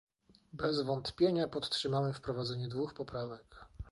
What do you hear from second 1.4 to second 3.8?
podtrzymamy wprowadzenie dwóch poprawek